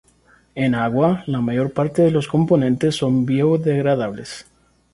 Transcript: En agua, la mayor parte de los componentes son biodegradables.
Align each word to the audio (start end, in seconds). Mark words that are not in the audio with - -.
En 0.55 0.73
agua, 0.73 1.23
la 1.27 1.41
mayor 1.41 1.73
parte 1.73 2.01
de 2.01 2.09
los 2.09 2.27
componentes 2.27 2.95
son 2.95 3.23
biodegradables. 3.23 4.47